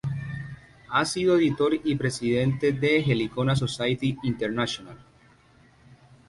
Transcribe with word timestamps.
Ha 0.89 1.05
sido 1.05 1.37
editor 1.37 1.75
y 1.83 1.95
presidente 1.95 2.71
de 2.71 3.01
"Heliconia 3.01 3.55
Society 3.55 4.17
International". 4.23 4.97